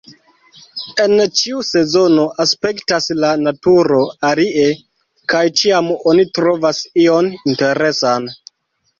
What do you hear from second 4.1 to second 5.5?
alie... kaj